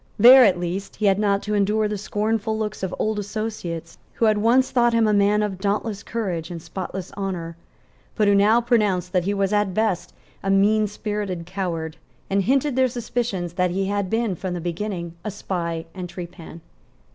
[0.17, 4.25] There, at least, he had not to endure the scornful looks of old associates who
[4.25, 7.55] had once thought him a man of dauntless courage and spotless honour,
[8.15, 10.11] but who now pronounced that he was at best
[10.41, 11.97] a meanspirited coward,
[12.31, 16.11] and hinted their suspicions that he had been from the beginning a spy and a
[16.13, 16.61] trepan.